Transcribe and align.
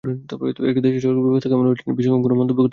একটি 0.71 0.81
দেশের 0.85 1.03
সরকারব্যবস্থা 1.05 1.49
কেমন 1.51 1.65
হবে, 1.65 1.75
এটা 1.77 1.85
নিয়ে 1.85 1.97
বিশ্বব্যাংক 1.99 2.23
কোনো 2.25 2.35
মন্তব্য 2.39 2.57
করতে 2.59 2.61
পারে 2.61 2.67
না। 2.67 2.69